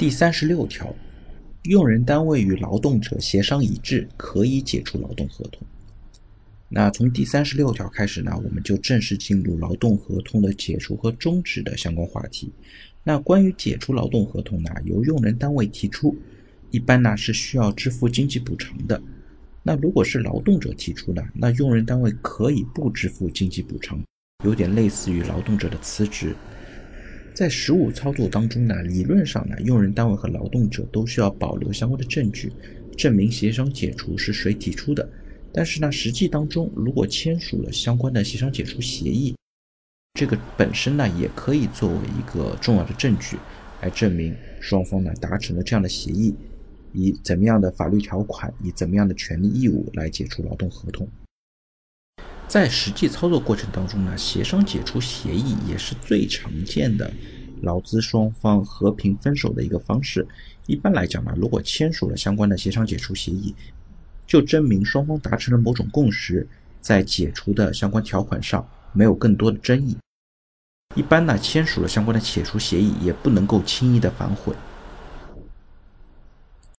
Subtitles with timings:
[0.00, 0.96] 第三十六条，
[1.64, 5.60] 用人单位与劳动者协商一致，可以解除劳动合同。
[6.70, 12.50] 那从第三十六条开始呢，我们就正式进入劳动合同的解除和终止的相关话题。
[13.04, 16.16] 那关于解除劳动合同呢，由用人单位提出，
[16.70, 18.98] 一般呢是需要支付经济补偿的。
[19.62, 24.02] 那如果是劳动者提出的，那用人单位可以不支付经济补偿，
[24.46, 26.34] 有点类似于劳动者的辞职。
[27.32, 32.52] 在实务操作当中呢，理论上呢，用人单位和劳动者都需要保留相关的证据，
[32.96, 35.08] 证明协商解除是谁提出的。
[35.52, 39.34] 但是呢，实际当中如果签署了相关的协商解除协议，
[40.14, 43.36] 这个本身呢也可以作为一个重要的证据，
[43.80, 46.34] 来证明双方呢达成了这样的协议，
[46.92, 51.08] 以怎么样的法律条款，以怎么样的权利义务来解除劳动合同。
[52.50, 57.08] 在实际操作过程当中呢，协商解除协议也是最常见的
[57.62, 60.26] 劳资双方和平分手的一个方式。
[60.66, 63.54] 一般来讲呢，如果签署了相关的协商解除协议，
[64.26, 66.44] 就证明双方达成了某种共识，
[66.80, 69.96] 在解除的相关条款上没有更多的争议。
[70.96, 74.52] 一般呢，签署了相关的解除协议也不能够轻易的反悔。